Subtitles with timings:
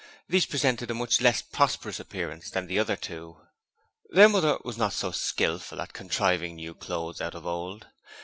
[0.27, 3.37] These presented a much less prosperous appearance than the other two.
[4.09, 7.85] Their mother was not so skilful at contriving new clothes out of old.